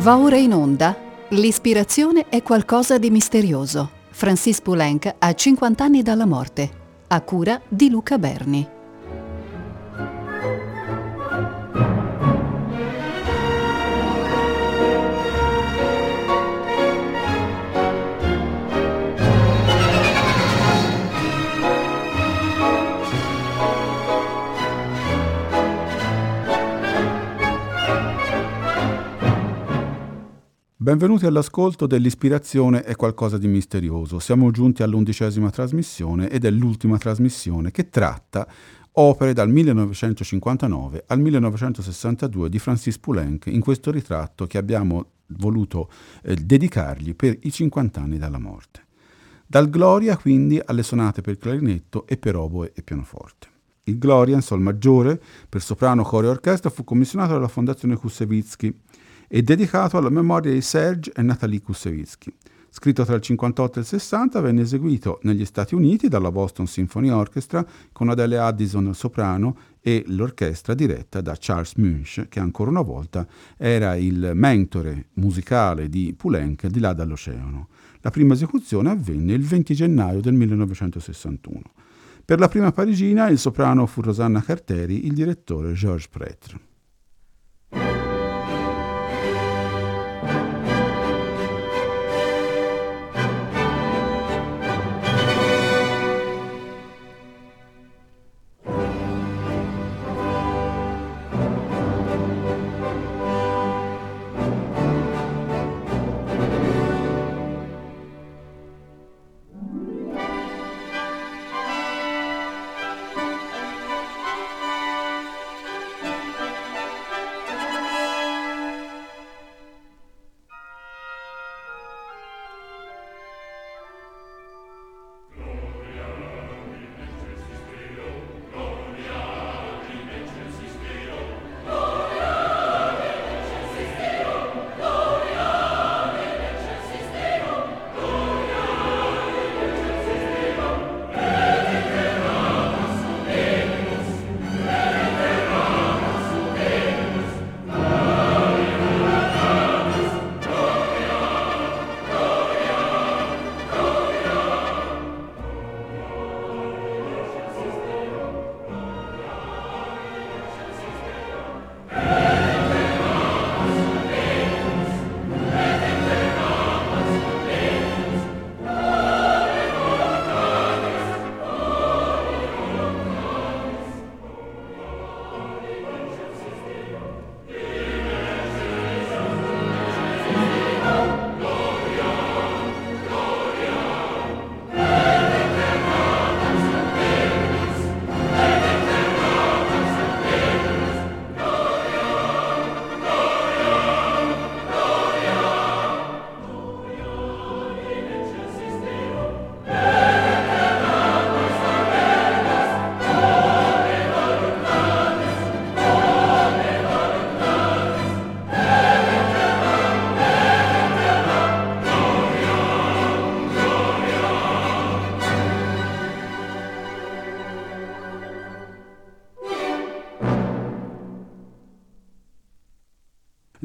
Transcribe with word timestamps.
Va 0.00 0.16
ora 0.16 0.38
in 0.38 0.54
onda. 0.54 0.96
L'ispirazione 1.28 2.24
è 2.30 2.42
qualcosa 2.42 2.96
di 2.96 3.10
misterioso. 3.10 3.90
Francis 4.08 4.62
Poulenc 4.62 5.14
ha 5.18 5.34
50 5.34 5.84
anni 5.84 6.00
dalla 6.00 6.24
morte. 6.24 6.70
A 7.08 7.20
cura 7.20 7.60
di 7.68 7.90
Luca 7.90 8.16
Berni. 8.16 8.79
Benvenuti 30.82 31.26
all'ascolto 31.26 31.86
dell'Ispirazione 31.86 32.84
è 32.84 32.96
qualcosa 32.96 33.36
di 33.36 33.46
misterioso. 33.46 34.18
Siamo 34.18 34.50
giunti 34.50 34.82
all'undicesima 34.82 35.50
trasmissione 35.50 36.30
ed 36.30 36.46
è 36.46 36.50
l'ultima 36.50 36.96
trasmissione 36.96 37.70
che 37.70 37.90
tratta 37.90 38.48
opere 38.92 39.34
dal 39.34 39.50
1959 39.50 41.04
al 41.08 41.20
1962 41.20 42.48
di 42.48 42.58
Francis 42.58 42.96
Poulenc 42.96 43.48
in 43.48 43.60
questo 43.60 43.90
ritratto 43.90 44.46
che 44.46 44.56
abbiamo 44.56 45.10
voluto 45.36 45.90
eh, 46.22 46.34
dedicargli 46.34 47.14
per 47.14 47.36
i 47.42 47.52
50 47.52 48.00
anni 48.00 48.16
dalla 48.16 48.38
morte. 48.38 48.86
Dal 49.46 49.68
Gloria 49.68 50.16
quindi 50.16 50.58
alle 50.64 50.82
sonate 50.82 51.20
per 51.20 51.36
clarinetto 51.36 52.06
e 52.06 52.16
per 52.16 52.36
oboe 52.36 52.72
e 52.74 52.82
pianoforte. 52.82 53.48
Il 53.82 53.98
Gloria 53.98 54.36
in 54.36 54.42
sol 54.42 54.60
maggiore 54.60 55.20
per 55.46 55.60
soprano, 55.60 56.04
coro 56.04 56.28
e 56.28 56.30
orchestra 56.30 56.70
fu 56.70 56.84
commissionato 56.84 57.32
dalla 57.32 57.48
Fondazione 57.48 57.96
Kusevitsky 57.96 58.74
e 59.32 59.42
dedicato 59.42 59.96
alla 59.96 60.10
memoria 60.10 60.50
di 60.50 60.60
Serge 60.60 61.12
e 61.14 61.22
Natalie 61.22 61.62
Kusevitsky. 61.62 62.34
Scritto 62.68 63.04
tra 63.04 63.14
il 63.14 63.20
58 63.20 63.78
e 63.78 63.82
il 63.82 63.86
60, 63.86 64.40
venne 64.40 64.62
eseguito 64.62 65.20
negli 65.22 65.44
Stati 65.44 65.76
Uniti 65.76 66.08
dalla 66.08 66.32
Boston 66.32 66.66
Symphony 66.66 67.10
Orchestra 67.10 67.64
con 67.92 68.08
Adele 68.08 68.38
Addison 68.38 68.88
al 68.88 68.96
soprano 68.96 69.56
e 69.80 70.02
l'orchestra 70.08 70.74
diretta 70.74 71.20
da 71.20 71.36
Charles 71.38 71.74
Munch, 71.76 72.26
che 72.28 72.40
ancora 72.40 72.70
una 72.70 72.82
volta 72.82 73.24
era 73.56 73.94
il 73.94 74.32
mentore 74.34 75.10
musicale 75.14 75.88
di 75.88 76.12
Poulenc 76.16 76.66
di 76.66 76.80
là 76.80 76.92
dall'oceano. 76.92 77.68
La 78.00 78.10
prima 78.10 78.34
esecuzione 78.34 78.90
avvenne 78.90 79.32
il 79.32 79.44
20 79.44 79.74
gennaio 79.74 80.20
del 80.20 80.34
1961. 80.34 81.62
Per 82.24 82.38
la 82.40 82.48
prima 82.48 82.72
parigina 82.72 83.28
il 83.28 83.38
soprano 83.38 83.86
fu 83.86 84.00
Rosanna 84.00 84.42
Carteri, 84.42 85.06
il 85.06 85.12
direttore 85.12 85.72
Georges 85.72 86.08
Pretre. 86.08 86.68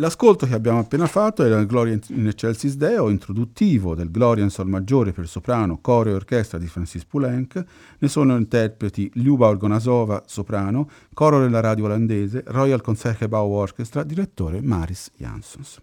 L'ascolto 0.06 0.46
che 0.46 0.54
abbiamo 0.54 0.78
appena 0.78 1.08
fatto 1.08 1.44
era 1.44 1.58
il 1.58 1.66
Gloria 1.66 1.98
in 2.10 2.28
Excelsis 2.28 2.76
Deo, 2.76 3.10
introduttivo 3.10 3.96
del 3.96 4.12
Gloria 4.12 4.44
in 4.44 4.52
Sol 4.52 4.68
maggiore 4.68 5.14
per 5.14 5.28
soprano, 5.28 5.80
coro 5.82 6.12
e 6.12 6.14
orchestra 6.14 6.60
di 6.60 6.68
Francis 6.68 7.04
Poulenc. 7.06 7.66
Ne 7.98 8.08
sono 8.08 8.38
interpreti 8.38 9.10
Liuba 9.16 9.48
Orgonasova, 9.48 10.22
soprano, 10.28 10.88
coro 11.12 11.40
della 11.40 11.60
radio 11.60 11.86
olandese, 11.86 12.44
Royal 12.46 12.82
Concertgebouw 12.82 13.50
Orchestra, 13.50 14.04
direttore 14.04 14.62
Maris 14.62 15.10
Jansons. 15.18 15.82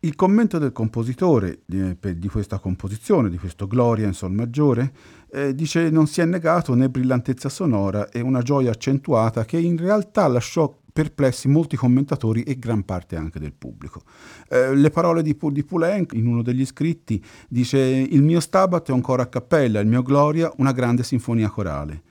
Il 0.00 0.16
commento 0.16 0.58
del 0.58 0.72
compositore 0.72 1.60
di, 1.64 1.96
di, 2.16 2.28
questa 2.28 2.58
composizione, 2.58 3.30
di 3.30 3.38
questo 3.38 3.68
Gloria 3.68 4.08
in 4.08 4.14
Sol 4.14 4.32
maggiore, 4.32 4.92
eh, 5.30 5.54
dice 5.54 5.88
non 5.88 6.08
si 6.08 6.20
è 6.20 6.24
negato 6.24 6.74
né 6.74 6.88
brillantezza 6.88 7.48
sonora 7.48 8.08
e 8.08 8.20
una 8.20 8.42
gioia 8.42 8.72
accentuata 8.72 9.44
che 9.44 9.58
in 9.58 9.76
realtà 9.76 10.26
lasciò 10.26 10.80
perplessi 10.92 11.48
molti 11.48 11.76
commentatori 11.76 12.42
e 12.42 12.58
gran 12.58 12.84
parte 12.84 13.16
anche 13.16 13.38
del 13.38 13.54
pubblico. 13.54 14.02
Eh, 14.48 14.74
le 14.74 14.90
parole 14.90 15.22
di, 15.22 15.36
di 15.50 15.64
Poulenc 15.64 16.12
in 16.12 16.26
uno 16.26 16.42
degli 16.42 16.66
scritti 16.66 17.22
dice 17.48 17.78
il 17.78 18.22
mio 18.22 18.40
Stabat 18.40 18.90
è 18.90 18.92
un 18.92 19.00
coro 19.00 19.22
a 19.22 19.26
cappella, 19.26 19.80
il 19.80 19.86
mio 19.86 20.02
Gloria 20.02 20.52
una 20.56 20.72
grande 20.72 21.02
sinfonia 21.02 21.48
corale. 21.48 22.02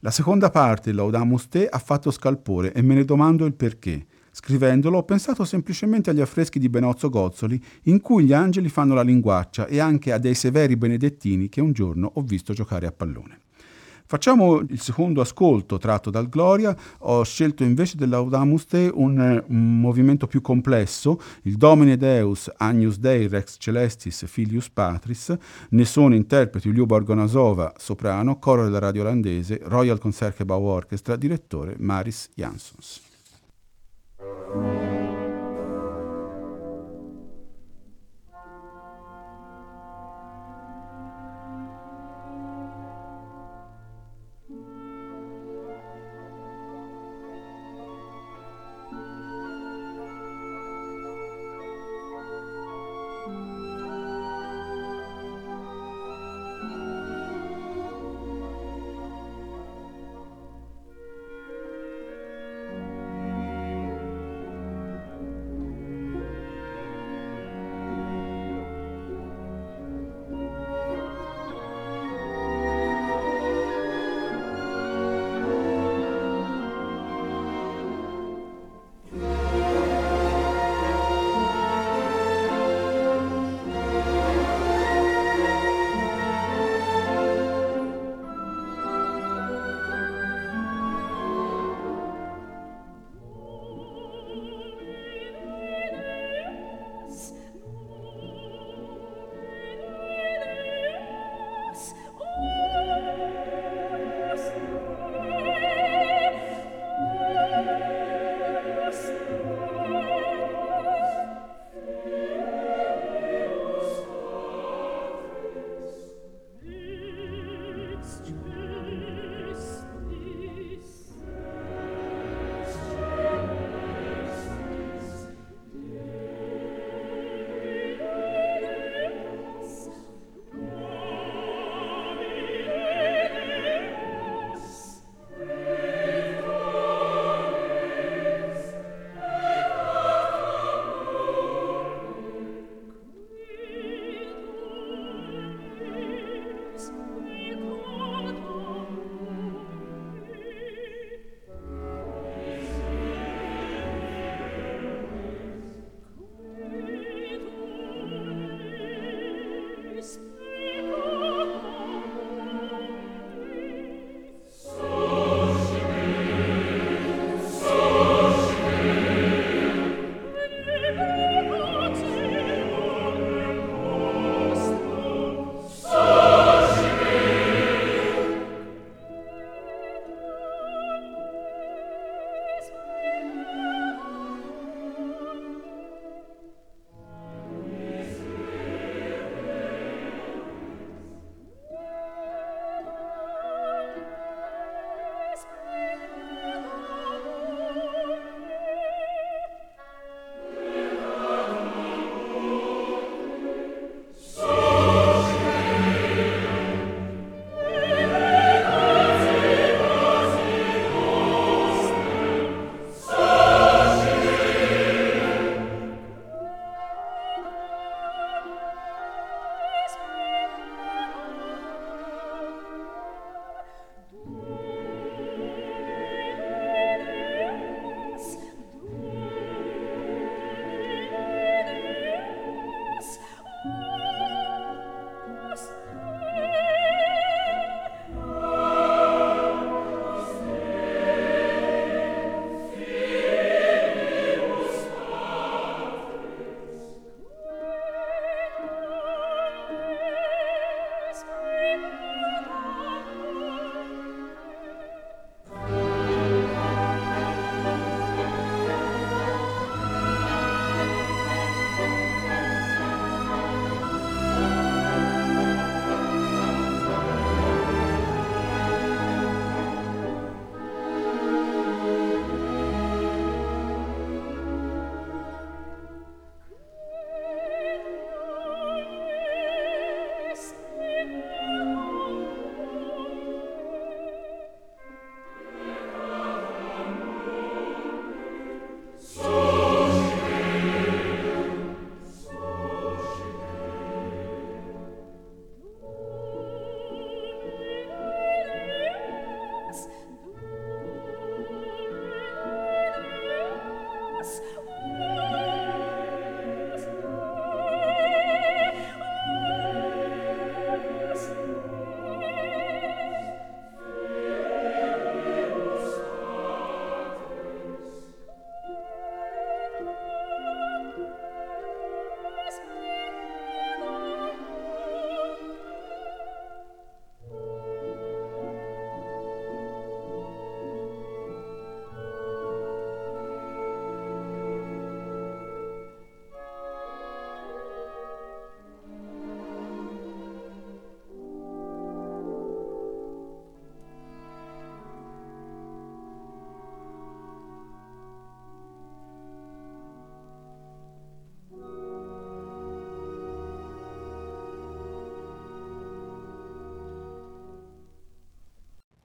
La 0.00 0.12
seconda 0.12 0.50
parte, 0.50 0.92
Laudamus 0.92 1.48
Te, 1.48 1.66
ha 1.66 1.78
fatto 1.78 2.12
scalpore 2.12 2.72
e 2.72 2.82
me 2.82 2.94
ne 2.94 3.04
domando 3.04 3.44
il 3.44 3.54
perché. 3.54 4.06
Scrivendolo 4.30 4.98
ho 4.98 5.02
pensato 5.02 5.44
semplicemente 5.44 6.10
agli 6.10 6.20
affreschi 6.20 6.60
di 6.60 6.68
Benozzo 6.68 7.08
Gozzoli 7.08 7.60
in 7.84 8.00
cui 8.00 8.24
gli 8.24 8.32
angeli 8.32 8.68
fanno 8.68 8.94
la 8.94 9.02
linguaccia 9.02 9.66
e 9.66 9.80
anche 9.80 10.12
a 10.12 10.18
dei 10.18 10.34
severi 10.34 10.76
benedettini 10.76 11.48
che 11.48 11.60
un 11.60 11.72
giorno 11.72 12.12
ho 12.14 12.22
visto 12.22 12.52
giocare 12.52 12.86
a 12.86 12.92
pallone. 12.92 13.40
Facciamo 14.10 14.60
il 14.60 14.80
secondo 14.80 15.20
ascolto 15.20 15.76
tratto 15.76 16.08
dal 16.08 16.30
Gloria, 16.30 16.74
ho 17.00 17.22
scelto 17.24 17.62
invece 17.62 17.98
dell'Audamus 17.98 18.64
Te 18.64 18.90
un, 18.90 19.44
un 19.46 19.80
movimento 19.80 20.26
più 20.26 20.40
complesso, 20.40 21.20
il 21.42 21.58
Domine 21.58 21.98
Deus, 21.98 22.50
Agnus 22.56 22.96
Dei, 22.96 23.28
Rex 23.28 23.56
Celestis, 23.58 24.24
Filius 24.24 24.70
Patris, 24.70 25.36
ne 25.68 25.84
sono 25.84 26.14
interpreti 26.14 26.72
Liuba 26.72 26.94
Orgonasova, 26.94 27.74
soprano, 27.76 28.38
coro 28.38 28.64
della 28.64 28.78
radio 28.78 29.02
olandese, 29.02 29.60
Royal 29.64 29.98
Concertgebouw 29.98 30.64
Orchestra, 30.64 31.14
direttore 31.14 31.74
Maris 31.76 32.30
Jansons. 32.34 33.02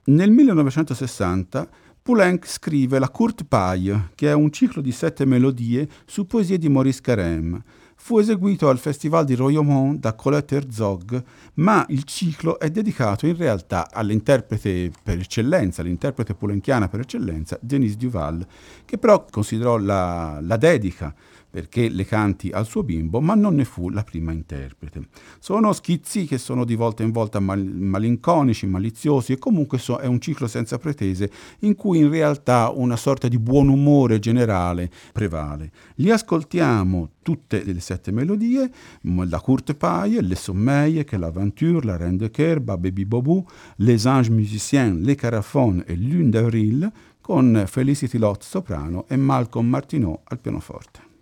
Nel 0.06 0.32
1960 0.32 1.70
Poulenc 2.02 2.46
scrive 2.46 3.00
la 3.00 3.08
Courte 3.08 3.46
Paille, 3.46 4.10
che 4.16 4.28
è 4.28 4.34
un 4.34 4.52
ciclo 4.52 4.82
di 4.82 4.92
sette 4.92 5.24
melodie 5.24 5.88
su 6.04 6.28
poesie 6.28 6.58
di 6.58 6.68
Maurice 6.68 7.00
Carême. 7.02 7.62
Fu 7.96 8.20
eseguito 8.20 8.68
al 8.68 8.80
Festival 8.80 9.24
di 9.24 9.36
Royaumont 9.36 9.98
da 9.98 10.14
Colette 10.14 10.58
Herzog, 10.58 11.24
ma 11.54 11.86
il 11.88 12.04
ciclo 12.04 12.60
è 12.60 12.70
dedicato 12.70 13.26
in 13.26 13.38
realtà 13.38 13.88
all'interprete 13.90 14.92
per 15.02 15.20
eccellenza, 15.20 15.82
l'interprete 15.82 16.34
poulenchiana 16.34 16.90
per 16.90 17.00
eccellenza, 17.00 17.58
Denise 17.62 17.96
Duval, 17.96 18.46
che 18.84 18.98
però 18.98 19.26
considerò 19.32 19.78
la, 19.78 20.40
la 20.42 20.58
dedica 20.58 21.16
perché 21.54 21.88
le 21.88 22.04
canti 22.04 22.50
al 22.50 22.66
suo 22.66 22.82
bimbo, 22.82 23.22
ma 23.22 23.36
non 23.36 23.54
ne 23.54 23.64
fu 23.64 23.92
la 23.92 24.02
prima 24.02 24.32
interprete. 24.32 25.10
Sono 25.38 25.72
schizzi 25.72 26.26
che 26.26 26.40
sono 26.40 26.66
di 26.66 26.74
volta 26.74 27.04
in 27.04 27.12
volta 27.12 27.40
mal- 27.40 27.64
malinconici, 27.64 28.66
maliziosi 28.66 29.34
e 29.34 29.38
comunque 29.38 29.78
so- 29.78 29.98
è 29.98 30.08
un 30.08 30.20
ciclo 30.20 30.48
senza 30.48 30.80
pretese 30.80 31.30
in 31.60 31.76
cui 31.76 32.00
in 32.00 32.10
realtà 32.10 32.72
una 32.74 32.96
sorta 32.96 33.28
di 33.28 33.38
buon 33.38 33.68
umore 33.68 34.18
generale 34.18 34.90
prevale. 35.12 35.72
Li 35.98 36.10
ascoltiamo 36.10 37.12
tutte 37.22 37.64
le 37.64 37.80
sette 37.80 38.12
melodie, 38.12 38.72
la 39.02 39.40
Courte 39.40 39.76
Paille, 39.76 40.24
Le 40.24 40.36
Sommeil, 40.36 41.04
che 41.04 41.18
l'Aventure, 41.18 41.86
la 41.86 41.98
Reine 41.98 42.18
de 42.18 42.32
Coeur, 42.32 42.62
Baby 42.62 43.06
Bobou, 43.06 43.46
Les 43.76 44.08
Anges 44.08 44.34
Musiciens, 44.34 45.00
Les 45.06 45.16
Carafons 45.16 45.84
e 45.86 45.96
Lune 45.96 46.32
d'Avril, 46.32 46.92
con 47.22 47.64
Felicity 47.68 48.18
Lott 48.18 48.42
soprano 48.42 49.06
e 49.08 49.18
Malcolm 49.18 49.68
Martineau 49.68 50.20
al 50.24 50.40
pianoforte. 50.40 51.13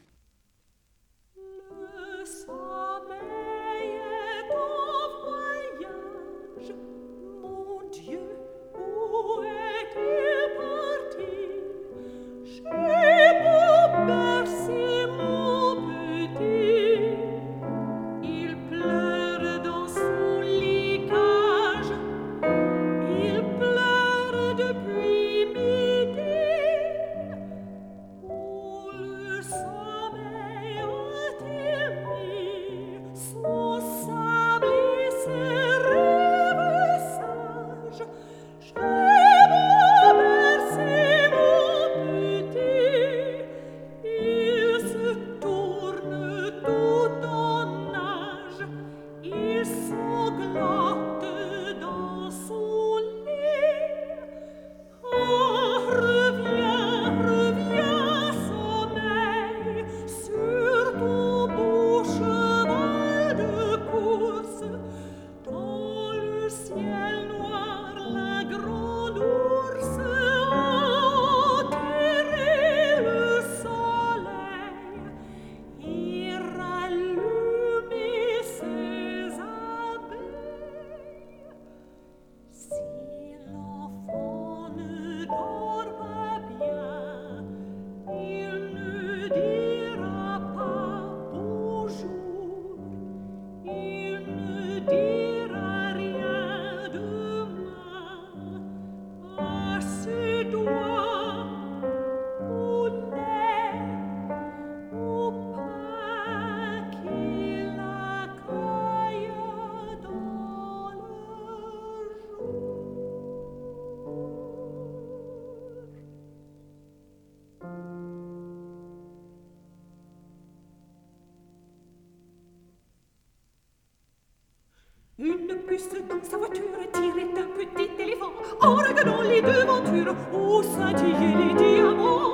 Dans 125.90 126.24
sa 126.30 126.38
voiture 126.38 126.62
tirait 126.94 127.28
un 127.42 127.48
petit 127.58 127.90
éléphant 128.00 128.32
en 128.62 128.76
regardant 128.76 129.22
les 129.24 129.42
devantures 129.42 130.16
où 130.32 130.62
scintillaient 130.62 131.36
les 131.38 131.54
diamants. 131.56 132.31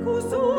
Ecco 0.00 0.49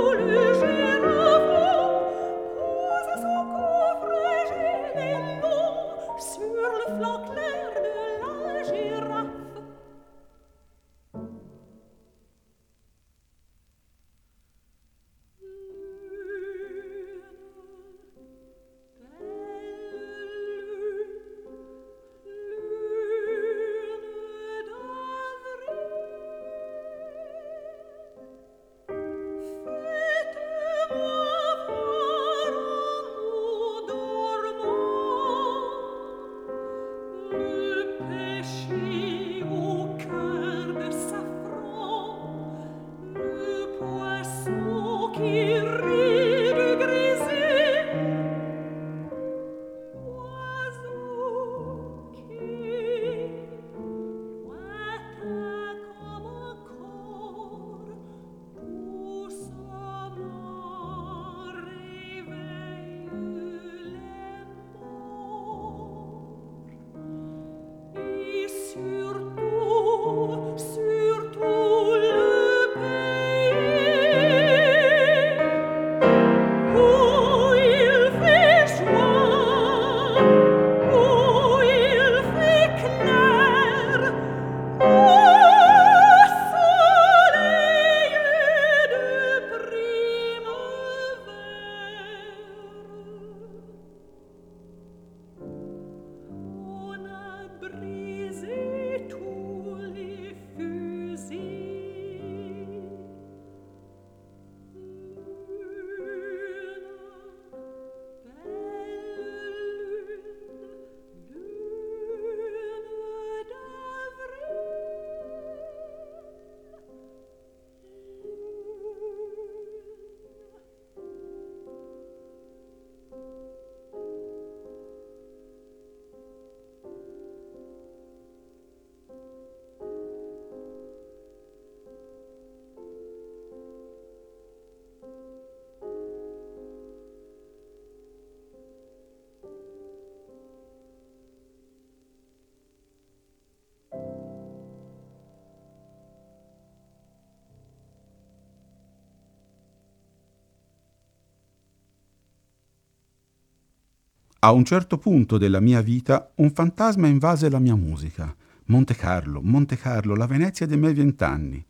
A 154.43 154.53
un 154.53 154.65
certo 154.65 154.97
punto 154.97 155.37
della 155.37 155.59
mia 155.59 155.81
vita 155.81 156.31
un 156.37 156.51
fantasma 156.51 157.05
invase 157.05 157.47
la 157.47 157.59
mia 157.59 157.75
musica. 157.75 158.35
Monte 158.65 158.95
Carlo, 158.95 159.39
Monte 159.39 159.77
Carlo, 159.77 160.15
la 160.15 160.25
Venezia 160.25 160.65
dei 160.65 160.79
miei 160.79 160.95
vent'anni. 160.95 161.63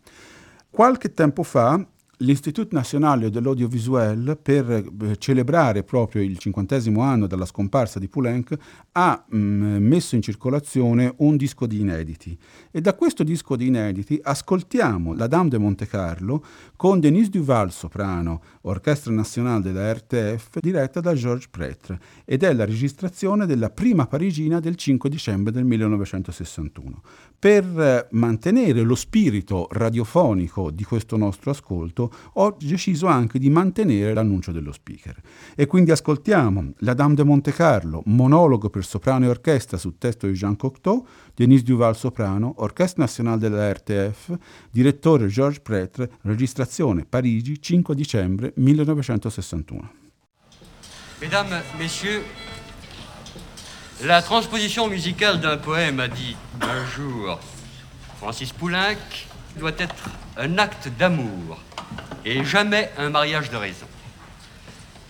Qualche 0.70 1.12
tempo 1.12 1.42
fa 1.42 1.84
l'Institut 2.18 2.72
National 2.72 3.28
de 3.28 3.40
l'Audiovisuel, 3.40 4.38
per 4.40 4.70
eh, 4.70 5.16
celebrare 5.18 5.82
proprio 5.82 6.22
il 6.22 6.38
cinquantesimo 6.38 7.00
anno 7.02 7.26
dalla 7.26 7.44
scomparsa 7.44 7.98
di 7.98 8.08
Poulenc, 8.08 8.56
ha 8.92 9.24
mh, 9.26 9.36
mm, 9.36 9.86
messo 9.86 10.14
in 10.14 10.22
circolazione 10.22 11.12
un 11.18 11.36
disco 11.36 11.66
di 11.66 11.80
inediti. 11.80 12.38
E 12.70 12.80
da 12.80 12.94
questo 12.94 13.22
disco 13.22 13.56
di 13.56 13.66
inediti 13.66 14.18
ascoltiamo 14.22 15.12
La 15.14 15.26
Dame 15.26 15.50
de 15.50 15.58
Monte 15.58 15.86
Carlo 15.86 16.44
con 16.76 17.00
Denise 17.00 17.30
Duval 17.30 17.72
soprano, 17.72 18.42
Orchestra 18.62 19.12
Nazionale 19.12 19.62
della 19.62 19.92
RTF, 19.92 20.60
diretta 20.60 21.00
da 21.00 21.14
Georges 21.14 21.48
Pretre, 21.48 21.98
ed 22.24 22.42
è 22.42 22.52
la 22.52 22.64
registrazione 22.64 23.46
della 23.46 23.70
prima 23.70 24.06
parigina 24.06 24.60
del 24.60 24.76
5 24.76 25.08
dicembre 25.08 25.52
del 25.52 25.64
1961. 25.64 27.02
Per 27.38 27.64
eh, 27.64 28.08
mantenere 28.10 28.82
lo 28.82 28.94
spirito 28.94 29.68
radiofonico 29.70 30.70
di 30.70 30.84
questo 30.84 31.16
nostro 31.16 31.50
ascolto, 31.50 32.12
ho 32.34 32.56
deciso 32.58 33.06
anche 33.06 33.38
di 33.38 33.50
mantenere 33.50 34.14
l'annuncio 34.14 34.52
dello 34.52 34.72
speaker. 34.72 35.20
E 35.54 35.66
quindi 35.66 35.90
ascoltiamo 35.90 36.72
La 36.78 36.94
Dame 36.94 37.14
de 37.14 37.24
Monte 37.24 37.52
Carlo, 37.52 38.02
monologo 38.06 38.70
per 38.70 38.84
soprano 38.84 39.24
e 39.24 39.28
orchestra 39.28 39.78
su 39.78 39.96
testo 39.98 40.26
di 40.26 40.34
Jean 40.34 40.56
Cocteau, 40.56 41.06
Denise 41.36 41.64
Duval 41.64 41.94
soprano, 41.94 42.54
Orchestra 42.58 43.02
Nazionale 43.02 43.38
della 43.38 43.70
RTF, 43.70 44.34
direttore 44.70 45.28
Georges 45.28 45.60
Pretre, 45.60 46.08
registrazione 46.22 47.04
Parigi 47.04 47.58
5 47.60 47.94
dicembre 47.94 48.52
1961. 48.56 49.90
Mesdames, 51.20 51.62
Messieurs, 51.78 52.24
la 54.04 54.22
transposition 54.22 54.88
musicale 54.88 55.38
d'un 55.38 55.58
poème 55.58 56.00
a 56.00 56.08
dit 56.08 56.34
un 56.62 56.86
jour 56.86 57.38
Francis 58.16 58.52
Poulenc 58.52 58.96
doit 59.58 59.76
être 59.76 60.08
un 60.38 60.56
acte 60.56 60.88
d'amour 60.98 61.60
et 62.24 62.44
jamais 62.44 62.90
un 62.96 63.10
mariage 63.10 63.50
de 63.50 63.56
raison. 63.56 63.86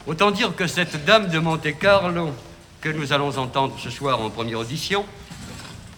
Autant 0.09 0.33
dire 0.33 0.57
que 0.57 0.67
cette 0.67 1.05
dame 1.05 1.29
de 1.29 1.39
Monte 1.39 1.79
Carlo, 1.79 2.31
que 2.81 2.89
nous 2.89 3.13
allons 3.13 3.39
entendre 3.39 3.79
ce 3.79 3.91
soir 3.91 4.21
en 4.21 4.31
première 4.31 4.59
audition, 4.59 5.05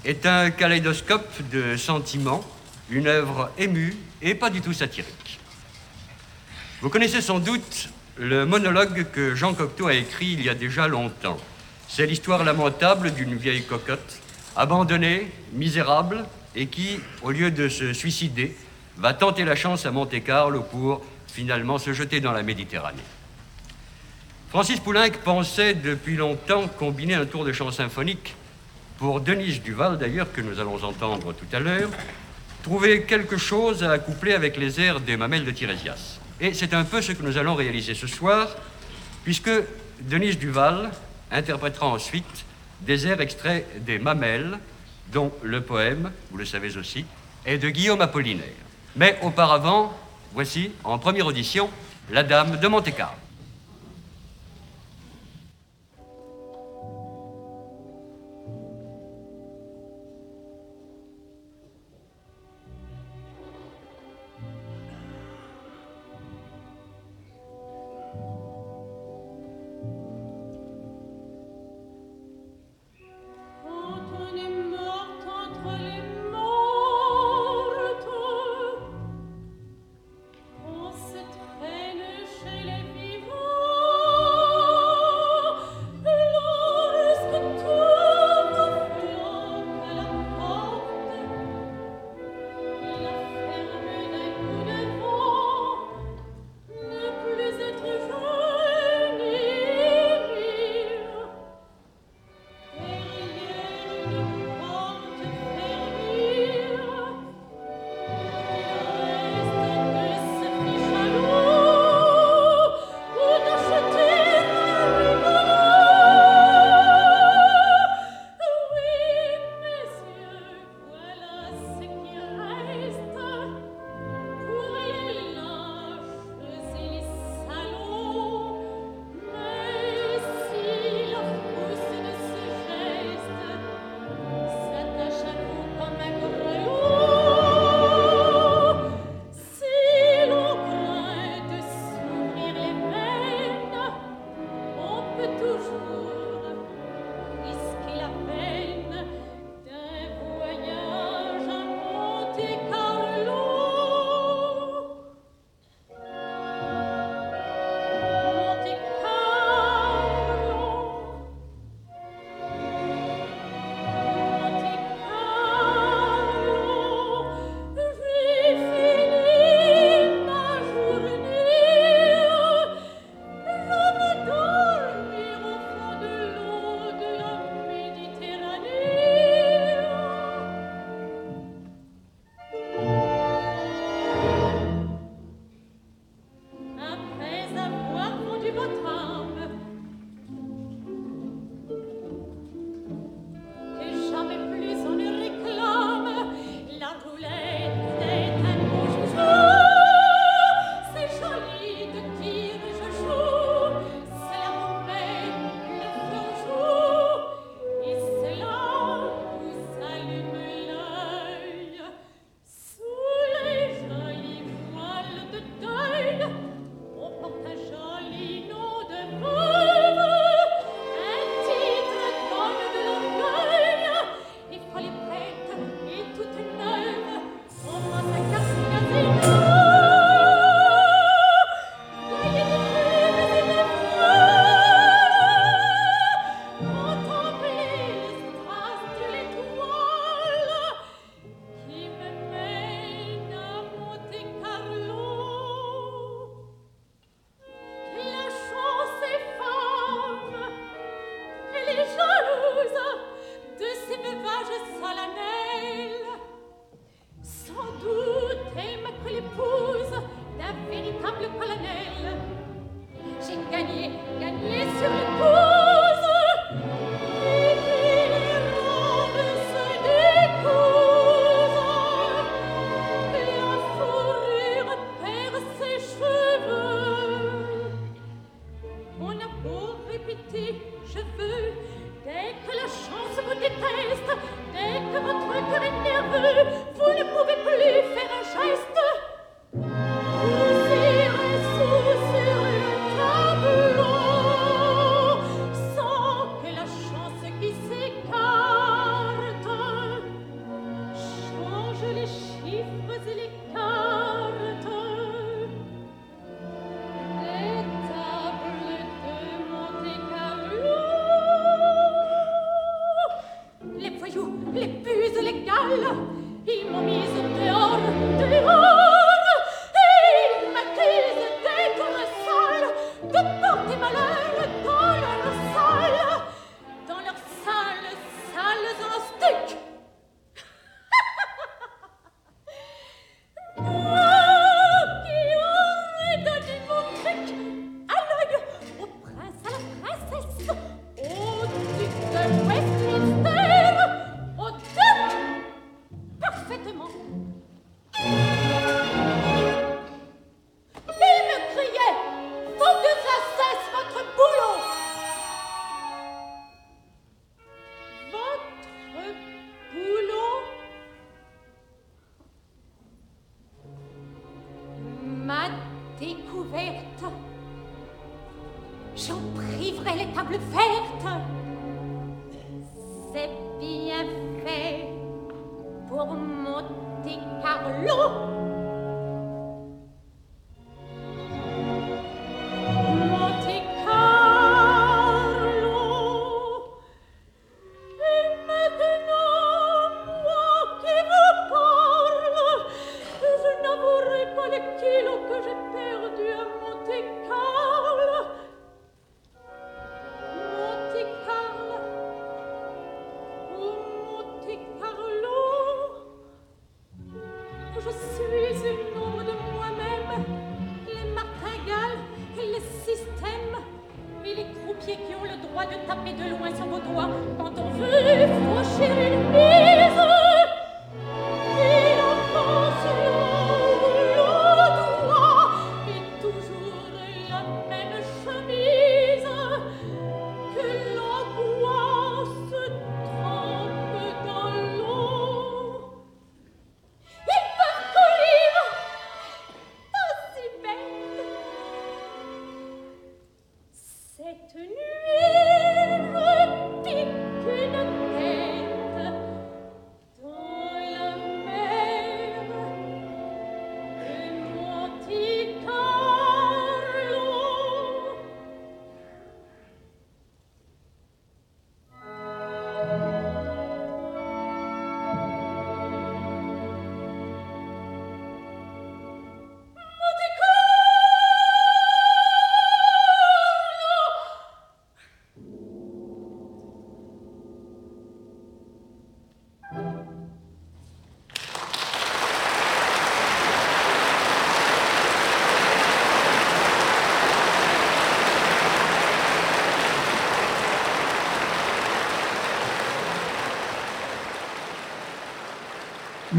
est 0.04 0.26
un 0.26 0.50
kaléidoscope 0.50 1.30
de 1.50 1.76
sentiments, 1.76 2.44
une 2.90 3.06
œuvre 3.06 3.50
émue 3.58 3.96
et 4.22 4.34
pas 4.34 4.50
du 4.50 4.60
tout 4.60 4.72
satirique. 4.72 5.38
Vous 6.80 6.90
connaissez 6.90 7.20
sans 7.20 7.38
doute 7.38 7.88
le 8.16 8.46
monologue 8.46 9.06
que 9.12 9.34
Jean 9.34 9.54
Cocteau 9.54 9.88
a 9.88 9.94
écrit 9.94 10.32
il 10.32 10.42
y 10.42 10.48
a 10.48 10.54
déjà 10.54 10.88
longtemps. 10.88 11.38
C'est 11.88 12.06
l'histoire 12.06 12.44
lamentable 12.44 13.12
d'une 13.12 13.36
vieille 13.36 13.64
cocotte, 13.64 14.20
abandonnée, 14.56 15.30
misérable, 15.52 16.24
et 16.54 16.66
qui, 16.66 17.00
au 17.22 17.30
lieu 17.30 17.50
de 17.50 17.68
se 17.68 17.92
suicider, 17.92 18.56
va 18.96 19.14
tenter 19.14 19.44
la 19.44 19.54
chance 19.54 19.86
à 19.86 19.90
Monte-Carlo 19.90 20.62
pour 20.62 21.04
finalement 21.26 21.78
se 21.78 21.92
jeter 21.92 22.20
dans 22.20 22.32
la 22.32 22.42
Méditerranée. 22.42 22.98
Francis 24.50 24.80
Poulenc 24.80 25.12
pensait 25.24 25.74
depuis 25.74 26.16
longtemps 26.16 26.66
combiner 26.68 27.14
un 27.14 27.26
tour 27.26 27.44
de 27.44 27.52
chant 27.52 27.70
symphonique 27.70 28.34
pour 28.98 29.20
Denise 29.20 29.62
Duval, 29.62 29.96
d'ailleurs, 29.96 30.32
que 30.32 30.40
nous 30.40 30.58
allons 30.58 30.82
entendre 30.82 31.32
tout 31.32 31.56
à 31.56 31.60
l'heure, 31.60 31.88
trouver 32.62 33.04
quelque 33.04 33.36
chose 33.36 33.84
à 33.84 33.92
accoupler 33.92 34.34
avec 34.34 34.56
les 34.56 34.80
airs 34.80 35.00
des 35.00 35.16
mamelles 35.16 35.44
de 35.44 35.52
Tirésias. 35.52 36.18
Et 36.40 36.52
c'est 36.52 36.74
un 36.74 36.84
peu 36.84 37.00
ce 37.00 37.12
que 37.12 37.22
nous 37.22 37.38
allons 37.38 37.54
réaliser 37.54 37.94
ce 37.94 38.08
soir, 38.08 38.48
puisque 39.24 39.50
Denise 40.00 40.38
Duval 40.38 40.90
interprétera 41.30 41.86
ensuite 41.86 42.44
des 42.80 43.06
airs 43.06 43.20
extraits 43.20 43.84
des 43.84 43.98
mamelles, 43.98 44.58
dont 45.12 45.32
le 45.42 45.62
poème, 45.62 46.10
vous 46.30 46.38
le 46.38 46.44
savez 46.44 46.76
aussi, 46.76 47.06
est 47.46 47.58
de 47.58 47.70
Guillaume 47.70 48.00
Apollinaire. 48.00 48.44
Mais 48.96 49.16
auparavant, 49.22 49.96
voici, 50.34 50.72
en 50.84 50.98
première 50.98 51.26
audition, 51.26 51.70
La 52.10 52.24
Dame 52.24 52.58
de 52.58 52.68
Monte-Carlo. 52.68 53.16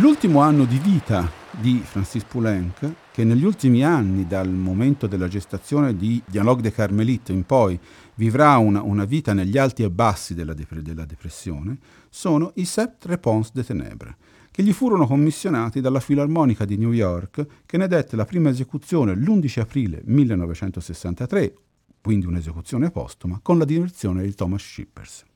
L'ultimo 0.10 0.40
anno 0.40 0.66
di 0.66 0.80
vita 0.80 1.32
di 1.52 1.84
Francis 1.86 2.24
Poulenc, 2.24 2.94
che 3.12 3.24
negli 3.24 3.44
ultimi 3.44 3.84
anni, 3.84 4.26
dal 4.26 4.50
momento 4.50 5.06
della 5.06 5.28
gestazione 5.28 5.96
di 5.96 6.20
Dialogue 6.26 6.64
de 6.64 6.72
Carmelite 6.72 7.32
in 7.32 7.46
poi, 7.46 7.80
vivrà 8.16 8.58
una, 8.58 8.82
una 8.82 9.06
vita 9.06 9.34
negli 9.34 9.60
alti 9.60 9.84
e 9.84 9.92
bassi 9.92 10.34
della, 10.34 10.56
dep- 10.56 10.80
della 10.80 11.06
depressione, 11.06 11.78
sono 12.10 12.54
i 12.56 12.66
Sept 12.66 13.06
Réponses 13.06 13.54
de 13.54 13.64
Ténèbres, 13.64 14.16
che 14.50 14.64
gli 14.64 14.74
furono 14.74 15.06
commissionati 15.06 15.80
dalla 15.80 16.00
Filarmonica 16.00 16.66
di 16.66 16.78
New 16.78 16.92
York, 16.92 17.46
che 17.68 17.78
ne 17.78 17.88
dette 17.88 18.16
la 18.16 18.26
prima 18.26 18.50
esecuzione 18.50 19.16
l'11 19.16 19.60
aprile 19.60 20.02
1963, 20.06 21.54
quindi 22.02 22.26
un'esecuzione 22.26 22.90
postuma, 22.90 23.40
con 23.44 23.60
la 23.60 23.66
direzione 23.66 24.24
di 24.24 24.34
Thomas 24.34 24.64
Shippers. 24.64 25.28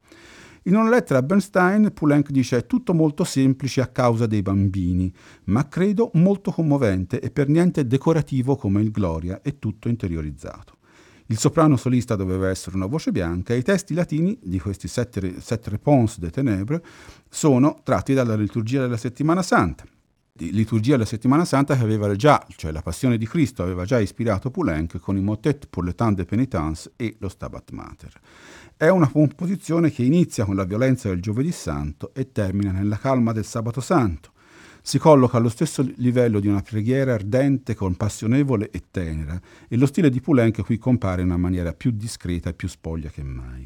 In 0.65 0.75
una 0.75 0.89
lettera 0.89 1.19
a 1.19 1.23
Bernstein, 1.23 1.91
Poulenc 1.93 2.29
dice 2.29 2.57
è 2.57 2.65
tutto 2.65 2.93
molto 2.93 3.25
semplice 3.25 3.81
a 3.81 3.87
causa 3.87 4.27
dei 4.27 4.41
bambini, 4.41 5.13
ma 5.45 5.67
credo 5.67 6.09
molto 6.13 6.51
commovente 6.51 7.19
e 7.19 7.31
per 7.31 7.49
niente 7.49 7.85
decorativo 7.85 8.55
come 8.55 8.81
il 8.81 8.91
Gloria 8.91 9.41
e 9.41 9.59
tutto 9.59 9.89
interiorizzato. 9.89 10.77
Il 11.25 11.37
soprano 11.37 11.75
solista 11.75 12.15
doveva 12.15 12.47
essere 12.47 12.77
una 12.77 12.85
voce 12.85 13.11
bianca 13.11 13.53
e 13.53 13.57
i 13.57 13.61
testi 13.61 13.93
latini 13.93 14.39
di 14.41 14.57
questi 14.57 14.87
sette, 14.87 15.41
sette 15.41 15.69
réponses 15.69 16.19
de 16.19 16.29
ténèbres 16.29 16.81
sono 17.29 17.79
tratti 17.83 18.13
dalla 18.13 18.35
liturgia 18.35 18.81
della 18.81 18.97
settimana 18.97 19.41
santa. 19.41 19.83
Liturgia 20.37 20.93
della 20.93 21.05
settimana 21.05 21.45
santa 21.45 21.77
che 21.77 21.83
aveva 21.83 22.13
già, 22.15 22.43
cioè 22.55 22.71
la 22.71 22.81
passione 22.81 23.17
di 23.17 23.27
Cristo, 23.27 23.63
aveva 23.63 23.85
già 23.85 23.99
ispirato 23.99 24.49
Poulenc 24.49 24.97
con 24.99 25.15
i 25.15 25.21
motet 25.21 25.67
pour 25.67 25.83
le 25.83 25.93
temps 25.93 26.15
de 26.15 26.25
pénitence 26.25 26.93
e 26.95 27.15
lo 27.19 27.29
Stabat 27.29 27.71
Mater. 27.71 28.19
È 28.83 28.89
una 28.89 29.07
composizione 29.07 29.91
che 29.91 30.03
inizia 30.03 30.43
con 30.43 30.57
la 30.57 30.65
violenza 30.65 31.07
del 31.07 31.21
giovedì 31.21 31.53
santo 31.53 32.13
e 32.13 32.33
termina 32.33 32.73
nella 32.73 32.97
calma 32.97 33.31
del 33.31 33.45
sabato 33.45 33.79
santo. 33.79 34.33
Si 34.81 34.99
colloca 34.99 35.37
allo 35.37 35.47
stesso 35.47 35.89
livello 35.95 36.41
di 36.41 36.49
una 36.49 36.61
preghiera 36.61 37.13
ardente, 37.13 37.75
compassionevole 37.75 38.71
e 38.71 38.83
tenera, 38.91 39.39
e 39.69 39.77
lo 39.77 39.85
stile 39.85 40.09
di 40.09 40.19
Poulenc 40.19 40.65
qui 40.65 40.77
compare 40.77 41.21
in 41.21 41.27
una 41.27 41.37
maniera 41.37 41.71
più 41.71 41.91
discreta 41.91 42.49
e 42.49 42.53
più 42.55 42.67
spoglia 42.67 43.09
che 43.09 43.23
mai. 43.23 43.65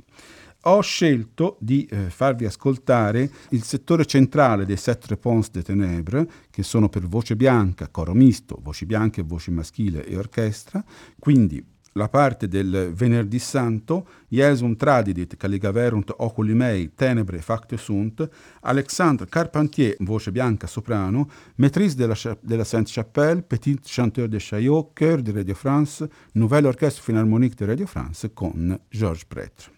Ho 0.65 0.81
scelto 0.81 1.57
di 1.61 1.85
eh, 1.85 2.11
farvi 2.11 2.45
ascoltare 2.45 3.27
il 3.49 3.63
settore 3.63 4.05
centrale 4.05 4.67
dei 4.67 4.77
Sept 4.77 5.07
Réponses 5.07 5.49
de 5.49 5.63
Ténèbres, 5.63 6.27
che 6.51 6.61
sono 6.61 6.89
per 6.89 7.07
voce 7.07 7.35
bianca, 7.35 7.87
coro 7.89 8.13
misto, 8.13 8.59
voci 8.61 8.85
bianche, 8.85 9.23
voci 9.23 9.49
maschile 9.49 10.05
e 10.05 10.15
orchestra, 10.15 10.85
quindi 11.17 11.65
la 11.97 12.07
parte 12.07 12.47
del 12.47 12.93
venerdì 12.95 13.39
santo, 13.39 14.07
Jesum 14.29 14.75
tradidit 14.75 15.35
caligaverunt 15.35 16.13
oculi 16.17 16.53
mei 16.53 16.93
tenebre 16.95 17.39
facte 17.39 17.75
sunt, 17.75 18.29
Alexandre 18.61 19.27
Carpentier, 19.27 19.95
voce 19.99 20.31
bianca 20.31 20.67
soprano, 20.67 21.27
maîtrise 21.55 21.95
della, 21.95 22.15
della 22.39 22.63
Sainte-Chapelle, 22.63 23.43
petit 23.43 23.79
chanteur 23.83 24.29
de 24.29 24.37
Chaillot, 24.39 24.91
chœur 24.93 25.21
de 25.21 25.31
Radio 25.33 25.55
France, 25.55 26.07
nouvelle 26.33 26.67
orchestre 26.67 27.01
philharmonique 27.03 27.55
de 27.55 27.65
Radio 27.65 27.85
France 27.85 28.29
con 28.33 28.79
Georges 28.89 29.25
Prêtre. 29.25 29.76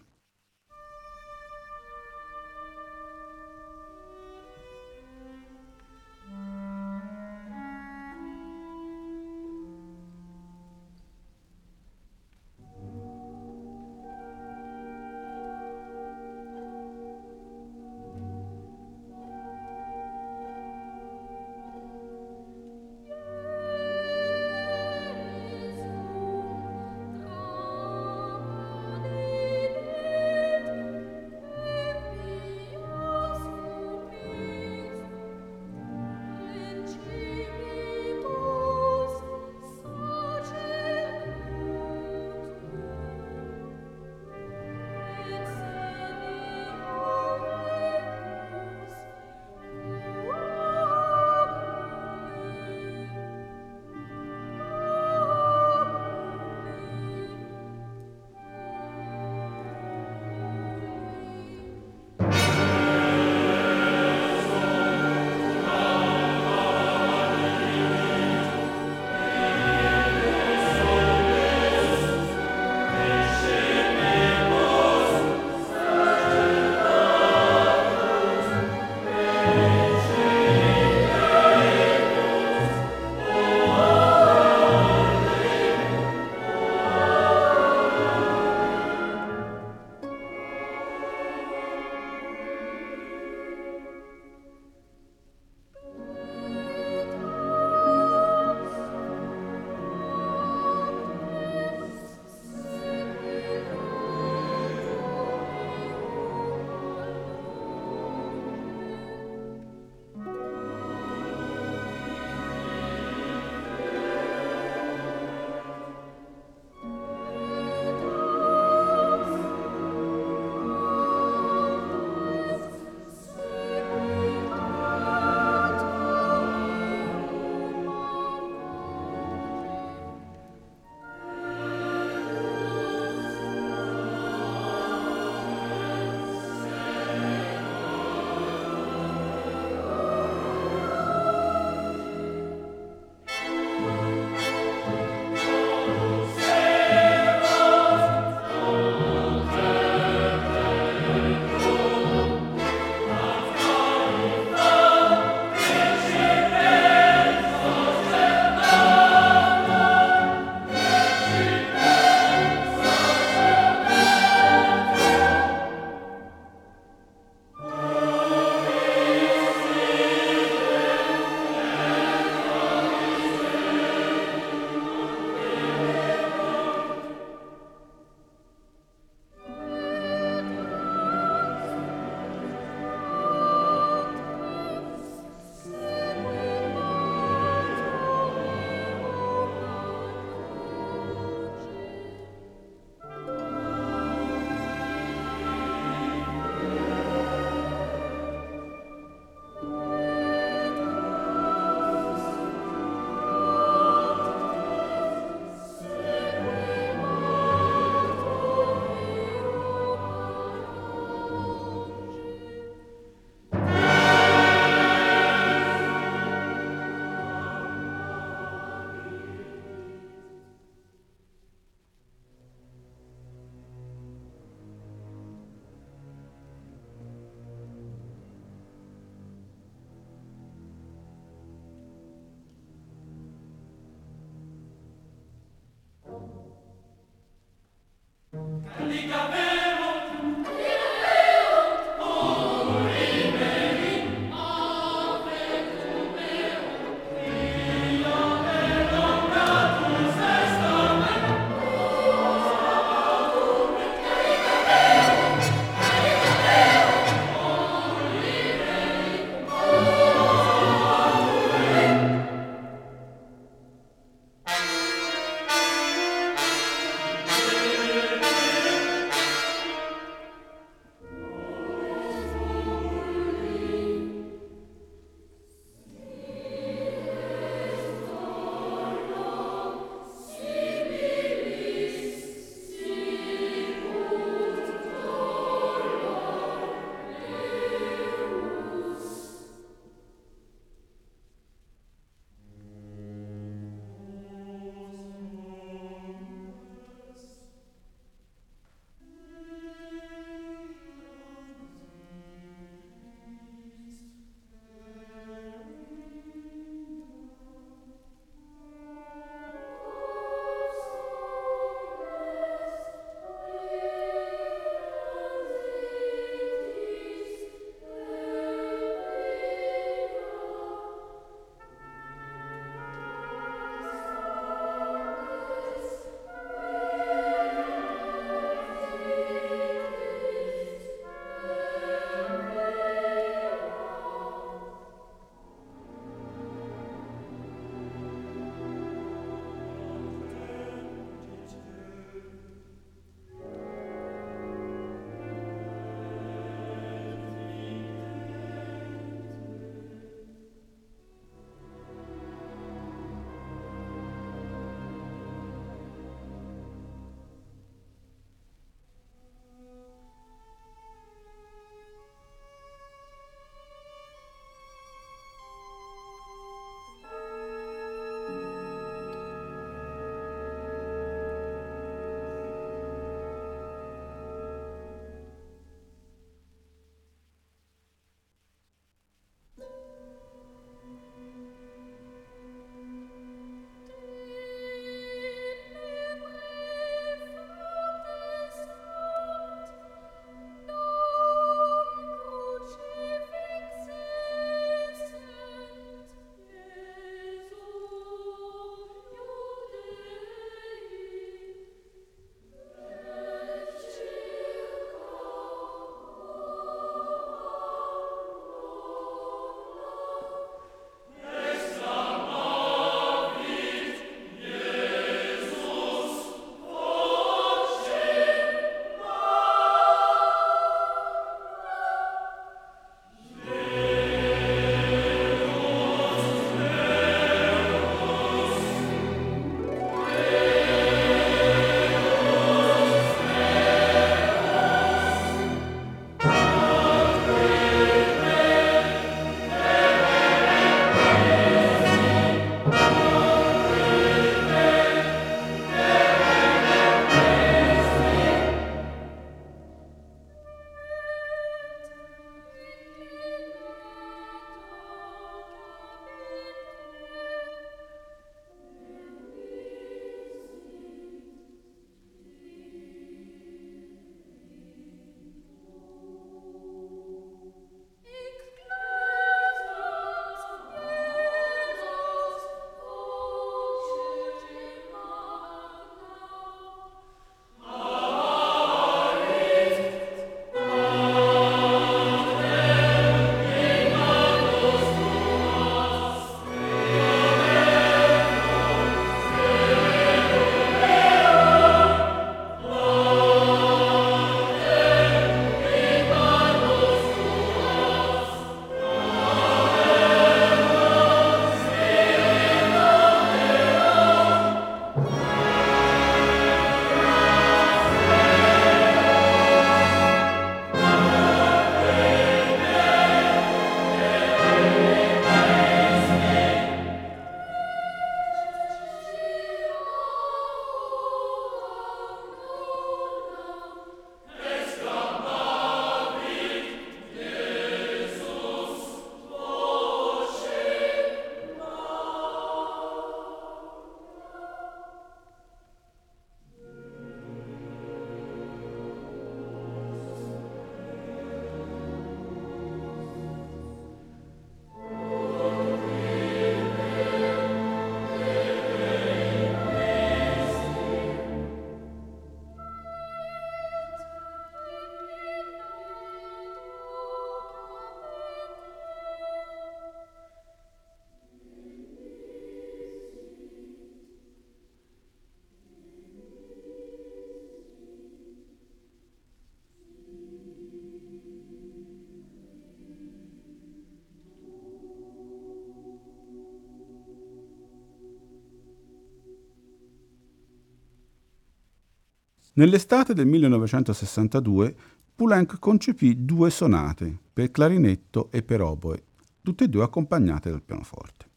Nell'estate 582.52 583.14
del 583.14 583.26
1962 583.26 584.74
Poulenc 585.14 585.58
concepì 585.60 586.24
due 586.24 586.50
sonate 586.50 587.16
per 587.32 587.52
clarinetto 587.52 588.28
e 588.32 588.42
per 588.42 588.60
oboe, 588.60 589.02
tutte 589.40 589.64
e 589.64 589.68
due 589.68 589.84
accompagnate 589.84 590.50
dal 590.50 590.62
pianoforte. 590.62 591.28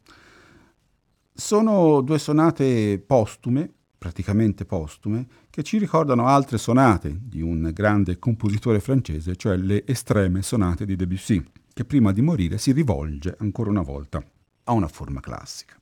Sono 1.31 2.01
due 2.01 2.17
sonate 2.17 2.97
postume, 2.97 3.71
praticamente 3.97 4.65
postume, 4.65 5.27
che 5.51 5.61
ci 5.61 5.77
ricordano 5.77 6.25
altre 6.25 6.57
sonate 6.57 7.15
di 7.21 7.41
un 7.41 7.69
grande 7.73 8.17
compositore 8.17 8.79
francese, 8.79 9.35
cioè 9.35 9.55
le 9.55 9.85
estreme 9.85 10.41
sonate 10.41 10.85
di 10.85 10.95
Debussy, 10.95 11.43
che 11.73 11.85
prima 11.85 12.11
di 12.11 12.21
morire 12.21 12.57
si 12.57 12.71
rivolge 12.71 13.35
ancora 13.37 13.69
una 13.69 13.81
volta 13.81 14.23
a 14.63 14.71
una 14.71 14.87
forma 14.87 15.19
classica. 15.19 15.75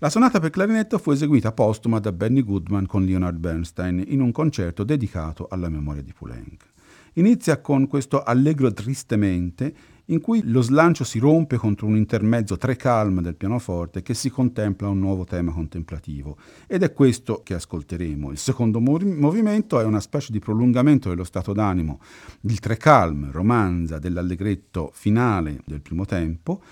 La 0.00 0.10
sonata 0.10 0.38
per 0.38 0.50
clarinetto 0.50 0.96
fu 0.96 1.10
eseguita 1.10 1.50
postuma 1.50 1.98
da 1.98 2.12
Benny 2.12 2.44
Goodman 2.44 2.86
con 2.86 3.04
Leonard 3.04 3.36
Bernstein 3.36 4.04
in 4.06 4.20
un 4.20 4.30
concerto 4.30 4.84
dedicato 4.84 5.48
alla 5.50 5.68
memoria 5.68 6.02
di 6.02 6.12
Poulenc. 6.16 6.64
Inizia 7.14 7.60
con 7.60 7.88
questo 7.88 8.22
allegro 8.22 8.72
tristemente 8.72 9.74
in 10.04 10.20
cui 10.20 10.42
lo 10.44 10.62
slancio 10.62 11.02
si 11.02 11.18
rompe 11.18 11.56
contro 11.56 11.88
un 11.88 11.96
intermezzo 11.96 12.56
tre 12.56 12.76
calm 12.76 13.20
del 13.20 13.34
pianoforte 13.34 14.02
che 14.02 14.14
si 14.14 14.30
contempla 14.30 14.88
un 14.88 15.00
nuovo 15.00 15.24
tema 15.24 15.50
contemplativo. 15.50 16.36
Ed 16.68 16.84
è 16.84 16.92
questo 16.92 17.40
che 17.42 17.54
ascolteremo. 17.54 18.30
Il 18.30 18.38
secondo 18.38 18.78
mov- 18.78 19.02
movimento 19.02 19.80
è 19.80 19.84
una 19.84 19.98
specie 19.98 20.30
di 20.30 20.38
prolungamento 20.38 21.08
dello 21.08 21.24
stato 21.24 21.52
d'animo. 21.52 21.98
Il 22.42 22.60
tre 22.60 22.76
calm 22.76 23.32
romanza 23.32 23.98
dell'allegretto 23.98 24.92
finale 24.94 25.60
del 25.64 25.80
primo 25.80 26.04
tempo 26.04 26.62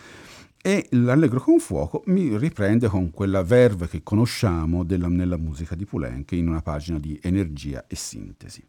e 0.66 0.88
l'Allegro 0.90 1.38
con 1.38 1.60
fuoco 1.60 2.02
mi 2.06 2.36
riprende 2.36 2.88
con 2.88 3.12
quella 3.12 3.44
verve 3.44 3.86
che 3.86 4.02
conosciamo 4.02 4.82
della, 4.82 5.06
nella 5.06 5.36
musica 5.36 5.76
di 5.76 5.84
Poulenc 5.84 6.32
in 6.32 6.48
una 6.48 6.60
pagina 6.60 6.98
di 6.98 7.16
energia 7.22 7.84
e 7.86 7.94
sintesi. 7.94 8.66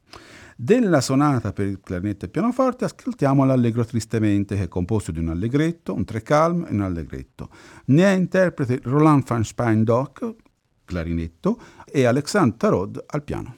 Della 0.55 1.01
sonata 1.01 1.53
per 1.53 1.65
il 1.65 1.79
clarinetto 1.81 2.25
e 2.25 2.29
pianoforte 2.29 2.85
ascoltiamo 2.85 3.43
l'Allegro 3.45 3.83
tristemente 3.83 4.55
che 4.55 4.63
è 4.65 4.67
composto 4.67 5.11
di 5.11 5.17
un 5.17 5.29
allegretto, 5.29 5.95
un 5.95 6.05
tre 6.05 6.21
calm 6.21 6.67
e 6.69 6.71
un 6.71 6.81
allegretto. 6.81 7.49
Ne 7.85 8.03
è 8.03 8.15
interprete 8.15 8.79
Roland 8.83 9.23
van 9.25 9.43
Speindock, 9.43 10.35
clarinetto, 10.85 11.59
e 11.91 12.05
Alexandre 12.05 12.57
Tarod 12.57 13.05
al 13.07 13.23
piano. 13.23 13.55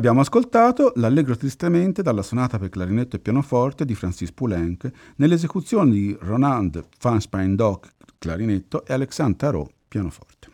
Abbiamo 0.00 0.20
ascoltato 0.20 0.92
l'Allegro 0.96 1.36
tristemente 1.36 2.00
dalla 2.00 2.22
sonata 2.22 2.58
per 2.58 2.70
clarinetto 2.70 3.16
e 3.16 3.18
pianoforte 3.18 3.84
di 3.84 3.94
Francis 3.94 4.32
Poulenc 4.32 4.90
nell'esecuzione 5.16 5.90
di 5.90 6.16
Ronald 6.18 6.82
van 7.02 7.20
Spijndok 7.20 7.90
clarinetto 8.16 8.86
e 8.86 8.94
Alexandre 8.94 9.36
Tarot 9.36 9.70
pianoforte. 9.86 10.48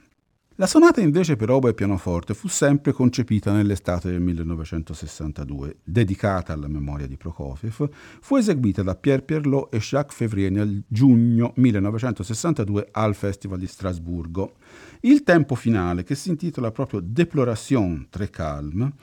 La 0.58 0.66
sonata 0.66 1.02
invece 1.02 1.36
per 1.36 1.50
oboe 1.50 1.72
e 1.72 1.74
pianoforte 1.74 2.32
fu 2.32 2.48
sempre 2.48 2.92
concepita 2.92 3.52
nell'estate 3.52 4.10
del 4.10 4.22
1962, 4.22 5.80
dedicata 5.84 6.54
alla 6.54 6.66
memoria 6.66 7.06
di 7.06 7.18
Prokofiev, 7.18 7.90
fu 8.20 8.36
eseguita 8.36 8.82
da 8.82 8.94
Pierre 8.94 9.20
Pierlot 9.20 9.74
e 9.74 9.78
Jacques 9.80 10.16
Février 10.16 10.50
nel 10.50 10.82
giugno 10.88 11.52
1962 11.56 12.88
al 12.90 13.14
Festival 13.14 13.58
di 13.58 13.66
Strasburgo. 13.66 14.54
Il 15.00 15.24
tempo 15.24 15.54
finale, 15.56 16.04
che 16.04 16.14
si 16.14 16.30
intitola 16.30 16.70
proprio 16.70 17.00
Deploration 17.00 18.06
très 18.08 18.30
calme, 18.30 18.94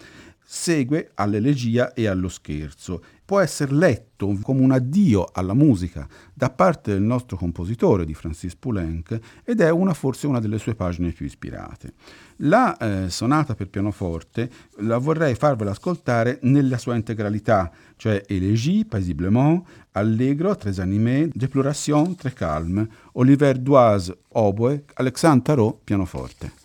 segue 0.56 1.10
all'elegia 1.16 1.94
e 1.94 2.06
allo 2.06 2.30
scherzo. 2.30 3.04
Può 3.26 3.40
essere 3.40 3.74
letto 3.74 4.38
come 4.44 4.62
un 4.62 4.72
addio 4.72 5.28
alla 5.34 5.56
musica 5.56 6.08
da 6.32 6.52
parte 6.52 6.92
del 6.92 7.02
nostro 7.02 7.38
compositore 7.38 8.06
di 8.06 8.14
Francis 8.14 8.56
Poulenc 8.56 9.18
ed 9.44 9.62
è 9.62 9.72
una, 9.72 9.96
forse 9.96 10.28
una 10.28 10.40
delle 10.40 10.60
sue 10.60 10.76
pagine 10.76 11.12
più 11.12 11.26
ispirate. 11.26 11.94
La 12.38 12.78
eh, 12.78 13.10
sonata 13.10 13.56
per 13.56 13.68
pianoforte 13.70 14.50
la 14.82 15.00
vorrei 15.00 15.34
farvela 15.34 15.72
ascoltare 15.72 16.38
nella 16.44 16.78
sua 16.78 16.96
integralità, 16.96 17.72
cioè 17.96 18.22
Elegie, 18.28 18.86
Paisiblement, 18.86 19.64
Allegro, 19.94 20.56
Tres 20.56 20.78
Animés, 20.78 21.30
Deploration, 21.34 22.16
Très 22.16 22.34
Calme, 22.34 22.88
Oliver 23.14 23.58
Doise, 23.58 24.16
oboe, 24.34 24.84
Alexandre 24.94 25.44
Tarot, 25.44 25.80
pianoforte. 25.84 26.62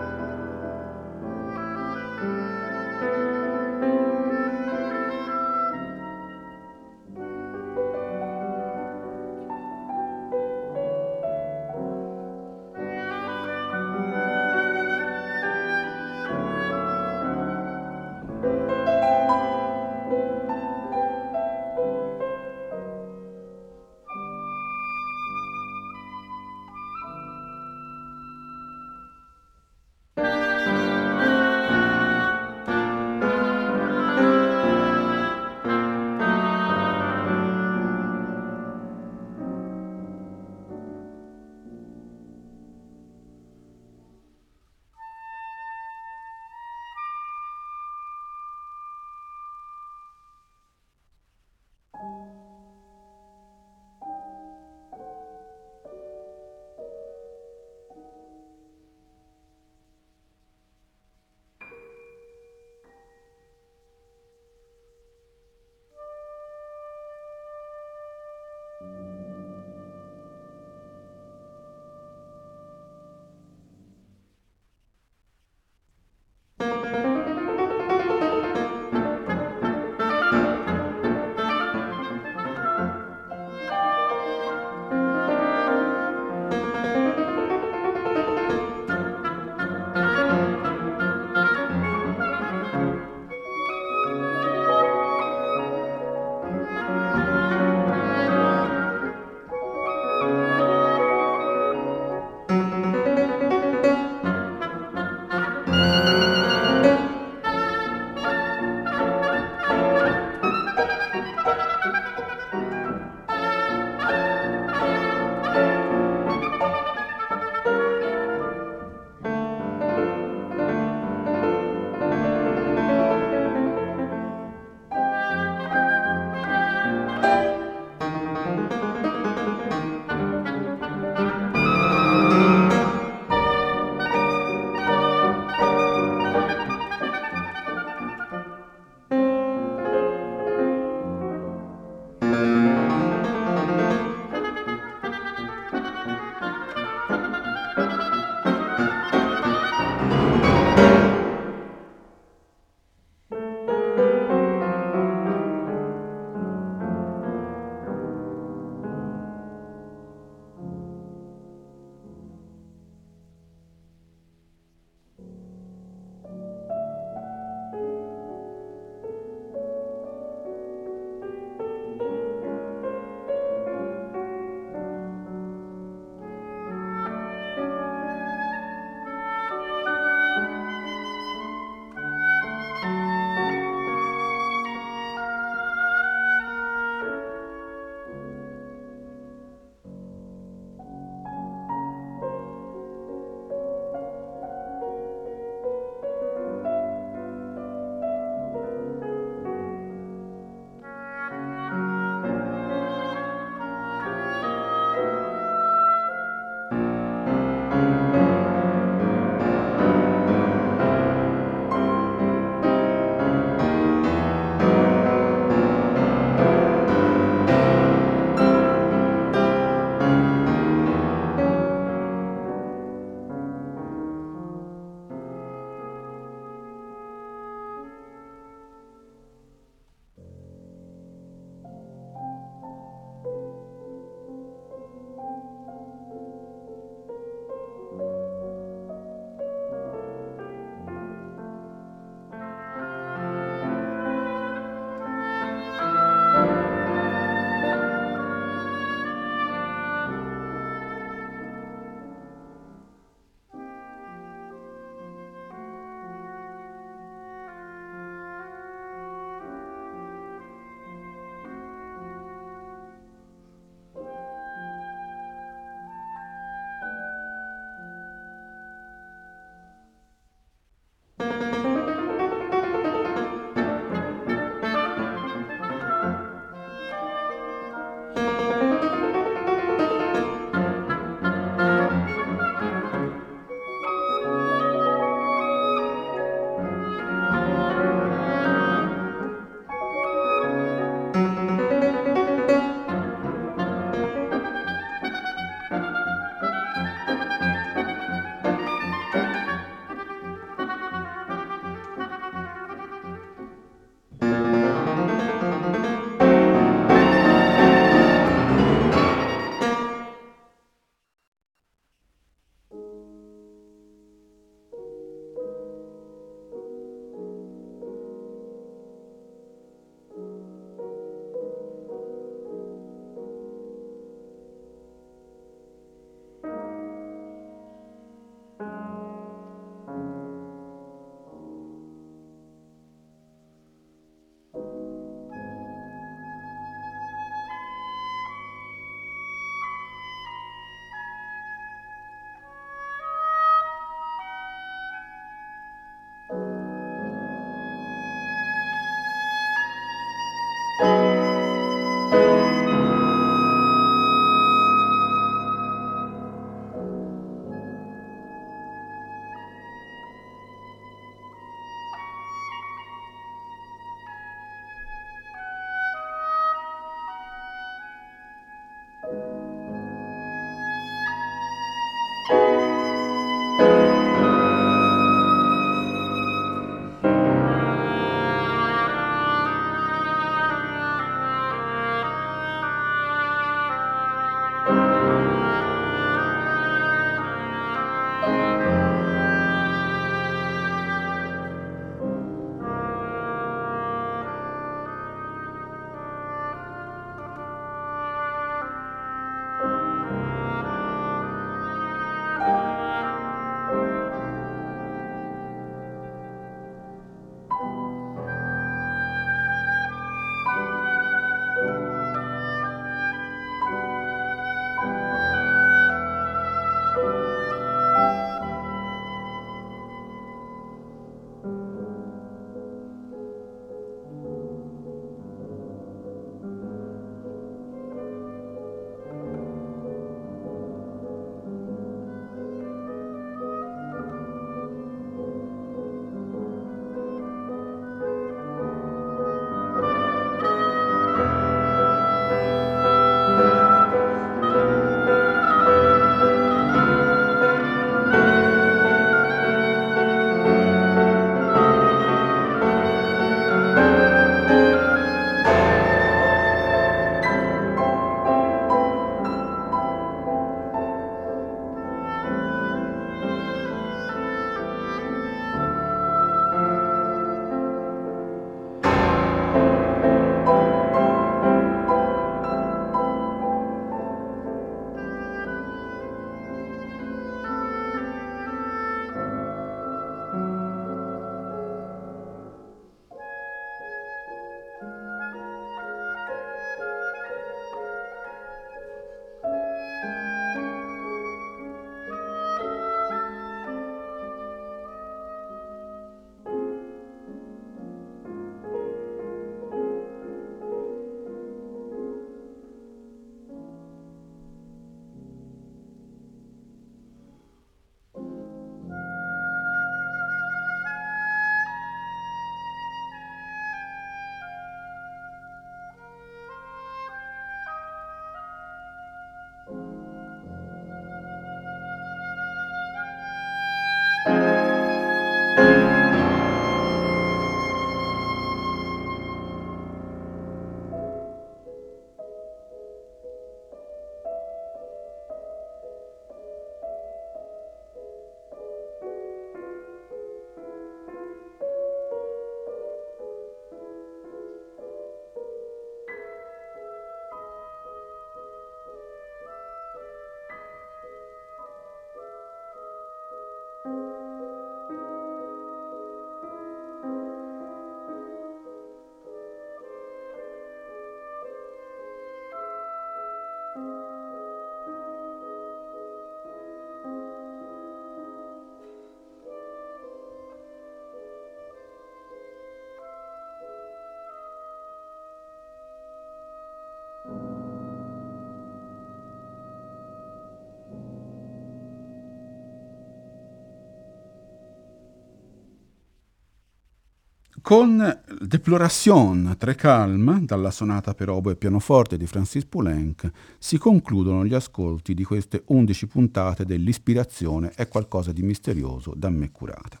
Con 587.62 588.20
Deploration 588.40 589.54
tre 589.58 589.74
calm, 589.74 590.40
dalla 590.44 590.70
sonata 590.70 591.14
per 591.14 591.28
oboe 591.28 591.52
e 591.52 591.56
pianoforte 591.56 592.16
di 592.16 592.26
Francis 592.26 592.64
Poulenc, 592.64 593.30
si 593.58 593.76
concludono 593.76 594.46
gli 594.46 594.54
ascolti 594.54 595.14
di 595.14 595.24
queste 595.24 595.62
undici 595.66 596.06
puntate 596.06 596.64
dell'Ispirazione 596.64 597.70
è 597.74 597.86
qualcosa 597.86 598.32
di 598.32 598.42
misterioso 598.42 599.12
da 599.14 599.28
me 599.28 599.50
curata. 599.50 600.00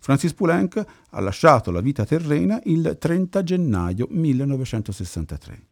Francis 0.00 0.34
Poulenc 0.34 0.84
ha 1.10 1.20
lasciato 1.20 1.70
la 1.70 1.80
vita 1.80 2.04
terrena 2.04 2.60
il 2.64 2.96
30 2.98 3.42
gennaio 3.42 4.08
1963 4.10 5.66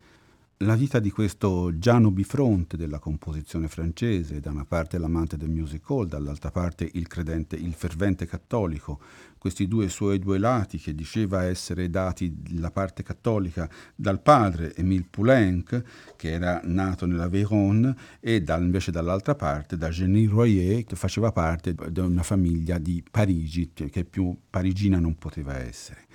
la 0.65 0.77
vita 0.77 0.99
di 0.99 1.11
questo 1.11 1.77
Giano 1.79 2.11
Bifronte 2.11 2.77
della 2.77 2.99
composizione 2.99 3.69
francese, 3.69 4.41
da 4.41 4.51
una 4.51 4.65
parte 4.65 4.99
l'amante 4.99 5.37
del 5.37 5.51
music 5.51 5.89
hall, 5.91 6.07
dall'altra 6.07 6.51
parte 6.51 6.89
il 6.95 7.07
credente, 7.07 7.55
il 7.57 7.75
fervente 7.75 8.27
cattolico, 8.27 8.99
questi 9.37 9.69
due 9.69 9.91
suoi 9.91 10.19
due 10.19 10.39
lati 10.39 10.79
che 10.79 10.95
diceva 10.95 11.45
essere 11.45 11.91
dati 11.91 12.35
la 12.59 12.71
parte 12.71 13.03
cattolica 13.03 13.69
dal 13.95 14.23
padre 14.23 14.75
Émile 14.75 15.07
Poulenc, 15.11 15.83
che 16.17 16.31
era 16.31 16.61
nato 16.65 17.05
nella 17.05 17.29
Véronne, 17.29 17.95
e 18.21 18.41
dal, 18.41 18.63
invece 18.63 18.91
dall'altra 18.91 19.35
parte 19.35 19.77
da 19.77 19.91
Jenny 19.91 20.25
Royer, 20.25 20.85
che 20.85 20.97
faceva 20.97 21.31
parte 21.31 21.75
di 21.91 22.01
una 22.01 22.23
famiglia 22.23 22.79
di 22.79 23.05
Parigi, 23.11 23.71
che 23.75 24.05
più 24.05 24.35
parigina 24.49 24.99
non 24.99 25.17
poteva 25.17 25.59
essere. 25.59 26.07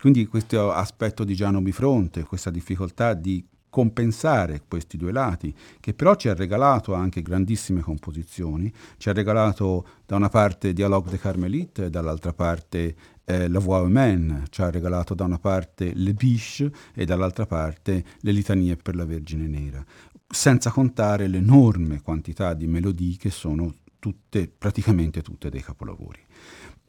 Quindi 0.00 0.24
questo 0.24 0.72
aspetto 0.72 1.24
di 1.24 1.34
Giano 1.34 1.60
Bifronte, 1.60 2.22
questa 2.22 2.48
difficoltà 2.48 3.12
di 3.12 3.44
compensare 3.70 4.62
questi 4.68 4.96
due 4.96 5.12
lati, 5.12 5.54
che 5.78 5.94
però 5.94 6.16
ci 6.16 6.28
ha 6.28 6.34
regalato 6.34 6.92
anche 6.92 7.22
grandissime 7.22 7.80
composizioni, 7.80 8.70
ci 8.98 9.08
ha 9.08 9.12
regalato 9.12 9.86
da 10.04 10.16
una 10.16 10.28
parte 10.28 10.72
Dialogue 10.72 11.10
de 11.10 11.18
Carmelite 11.18 11.84
e 11.86 11.90
dall'altra 11.90 12.32
parte 12.32 12.94
eh, 13.24 13.48
La 13.48 13.60
Voix 13.60 13.86
Humaine, 13.86 14.44
ci 14.50 14.60
ha 14.60 14.70
regalato 14.70 15.14
da 15.14 15.24
una 15.24 15.38
parte 15.38 15.92
Le 15.94 16.12
Biche 16.12 16.70
e 16.92 17.04
dall'altra 17.04 17.46
parte 17.46 18.04
le 18.20 18.32
litanie 18.32 18.76
per 18.76 18.96
la 18.96 19.04
Vergine 19.04 19.46
Nera, 19.46 19.82
senza 20.28 20.70
contare 20.70 21.28
l'enorme 21.28 22.02
quantità 22.02 22.52
di 22.54 22.66
melodie 22.66 23.16
che 23.16 23.30
sono 23.30 23.72
tutte, 24.00 24.48
praticamente 24.48 25.22
tutte 25.22 25.48
dei 25.48 25.62
capolavori. 25.62 26.18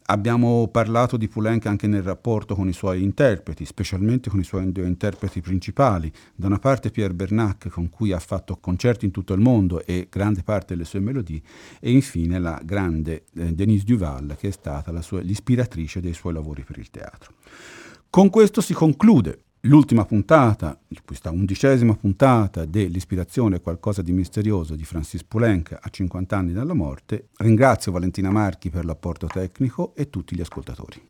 Abbiamo 0.05 0.67
parlato 0.67 1.15
di 1.15 1.27
Poulenc 1.27 1.67
anche 1.67 1.87
nel 1.87 2.01
rapporto 2.01 2.55
con 2.55 2.67
i 2.67 2.73
suoi 2.73 3.03
interpreti, 3.03 3.65
specialmente 3.65 4.29
con 4.29 4.39
i 4.39 4.43
suoi 4.43 4.71
due 4.71 4.87
interpreti 4.87 5.41
principali. 5.41 6.11
Da 6.35 6.47
una 6.47 6.59
parte 6.59 6.91
Pierre 6.91 7.13
Bernac, 7.13 7.69
con 7.69 7.89
cui 7.89 8.11
ha 8.11 8.19
fatto 8.19 8.57
concerti 8.57 9.05
in 9.05 9.11
tutto 9.11 9.33
il 9.33 9.39
mondo 9.39 9.85
e 9.85 10.07
grande 10.09 10.43
parte 10.43 10.73
delle 10.73 10.85
sue 10.85 10.99
melodie, 10.99 11.41
e 11.79 11.91
infine 11.91 12.39
la 12.39 12.59
grande 12.63 13.25
eh, 13.35 13.53
Denise 13.53 13.85
Duval, 13.85 14.35
che 14.37 14.49
è 14.49 14.51
stata 14.51 14.99
sua, 15.01 15.21
l'ispiratrice 15.21 16.01
dei 16.01 16.13
suoi 16.13 16.33
lavori 16.33 16.63
per 16.63 16.77
il 16.77 16.89
teatro. 16.89 17.33
Con 18.09 18.29
questo 18.29 18.59
si 18.59 18.73
conclude 18.73 19.43
L'ultima 19.65 20.05
puntata, 20.05 20.79
questa 21.05 21.29
undicesima 21.29 21.95
puntata 21.95 22.65
dell'Ispirazione 22.65 23.57
è 23.57 23.61
qualcosa 23.61 24.01
di 24.01 24.11
misterioso 24.11 24.75
di 24.75 24.83
Francis 24.83 25.23
Poulenc 25.23 25.77
a 25.79 25.87
50 25.87 26.35
anni 26.35 26.51
dalla 26.51 26.73
morte, 26.73 27.27
ringrazio 27.37 27.91
Valentina 27.91 28.31
Marchi 28.31 28.71
per 28.71 28.85
l'apporto 28.85 29.27
tecnico 29.27 29.93
e 29.95 30.09
tutti 30.09 30.35
gli 30.35 30.41
ascoltatori. 30.41 31.09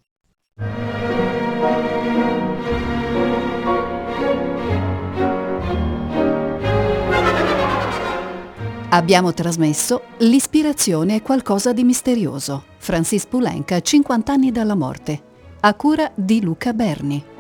Abbiamo 8.90 9.34
trasmesso 9.34 10.02
L'ispirazione 10.18 11.16
è 11.16 11.22
qualcosa 11.22 11.72
di 11.72 11.86
misterioso. 11.86 12.66
Francis 12.80 13.26
Poulenc 13.28 13.72
a 13.72 13.80
50 13.80 14.34
anni 14.34 14.52
dalla 14.52 14.76
morte, 14.76 15.22
a 15.62 15.74
cura 15.74 16.12
di 16.14 16.42
Luca 16.42 16.74
Berni. 16.74 17.32